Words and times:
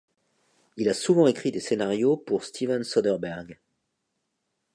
Il 0.77 0.89
a 0.89 0.95
souvent 0.95 1.27
écrit 1.27 1.51
des 1.51 1.59
scénarios 1.59 2.17
pour 2.17 2.43
Steven 2.43 2.83
Soderbergh. 2.83 3.59